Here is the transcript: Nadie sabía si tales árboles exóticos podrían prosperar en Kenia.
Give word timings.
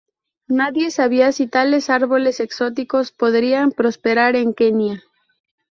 Nadie 0.47 0.89
sabía 0.89 1.31
si 1.31 1.45
tales 1.45 1.91
árboles 1.91 2.39
exóticos 2.39 3.11
podrían 3.11 3.69
prosperar 3.71 4.35
en 4.35 4.55
Kenia. 4.55 5.03